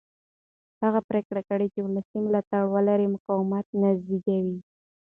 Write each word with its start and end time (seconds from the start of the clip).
هغه 0.83 0.99
پرېکړې 1.09 1.67
چې 1.73 1.79
ولسي 1.83 2.17
ملاتړ 2.25 2.61
ولري 2.73 3.07
مقاومت 3.15 3.67
نه 3.81 3.89
زېږوي 4.05 4.57